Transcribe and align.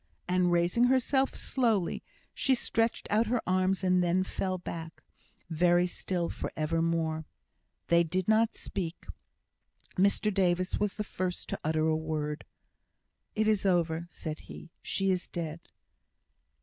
And, 0.27 0.51
raising 0.51 0.85
herself 0.85 1.35
slowly, 1.35 2.01
she 2.33 2.55
stretched 2.55 3.05
out 3.11 3.27
her 3.27 3.39
arms, 3.45 3.83
and 3.83 4.01
then 4.03 4.23
fell 4.23 4.57
back, 4.57 5.03
very 5.47 5.85
still 5.85 6.27
for 6.27 6.51
evermore. 6.57 7.27
They 7.85 8.03
did 8.03 8.27
not 8.27 8.55
speak. 8.55 9.05
Mr 9.99 10.33
Davis 10.33 10.79
was 10.79 10.95
the 10.95 11.03
first 11.03 11.49
to 11.49 11.59
utter 11.63 11.85
a 11.85 11.95
word. 11.95 12.45
"It 13.35 13.47
is 13.47 13.63
over!" 13.63 14.07
said 14.09 14.39
he. 14.49 14.71
"She 14.81 15.11
is 15.11 15.29
dead!" 15.29 15.59